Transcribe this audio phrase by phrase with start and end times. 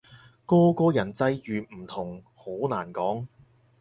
[0.47, 3.27] 個個人際遇唔同，好難講